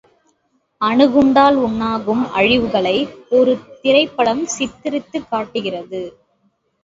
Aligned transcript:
அணுகுண்டால் 0.81 1.57
உண்டாகும் 1.57 2.23
அழிவுகளை 2.31 2.95
ஒரு 3.31 3.53
திரைப்படம் 3.81 4.43
சித்திரித்துக் 4.47 5.29
காட்டுகிறது. 5.29 6.01